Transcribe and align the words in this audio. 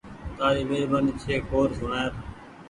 تآري 0.37 0.63
مهربآني 0.69 1.11
ڇي 1.21 1.35
ڪوڊ 1.49 1.69
سوڻآئي۔ 1.79 2.09